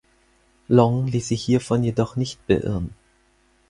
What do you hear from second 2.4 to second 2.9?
beirren.